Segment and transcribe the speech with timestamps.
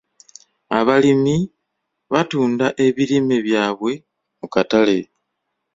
[0.79, 1.35] Abalimi
[2.13, 3.91] batunda ebirime byabwe
[4.39, 4.97] mu katale.